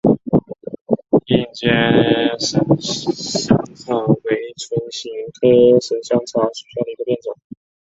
[1.27, 1.69] 硬尖
[2.39, 7.35] 神香草为唇形科神香草属下的一个变种。